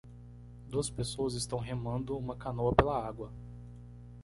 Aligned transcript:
Duas 0.67 0.89
pessoas 0.89 1.35
estão 1.35 1.59
remando 1.59 2.17
uma 2.17 2.35
canoa 2.35 2.73
pela 2.73 3.07
água. 3.07 3.31